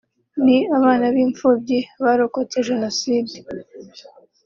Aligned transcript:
ni 0.43 0.57
abana 0.77 1.05
b’imfubyi 1.13 1.79
barokotse 2.03 2.57
Jenoside 2.67 3.35